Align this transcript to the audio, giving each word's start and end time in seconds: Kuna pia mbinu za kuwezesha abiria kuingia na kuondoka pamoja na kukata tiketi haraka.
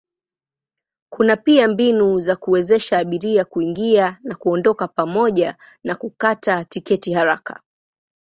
Kuna 1.13 1.37
pia 1.37 1.67
mbinu 1.67 2.19
za 2.19 2.35
kuwezesha 2.35 2.97
abiria 2.99 3.45
kuingia 3.45 4.19
na 4.23 4.35
kuondoka 4.35 4.87
pamoja 4.87 5.57
na 5.83 5.95
kukata 5.95 6.65
tiketi 6.65 7.13
haraka. 7.13 7.61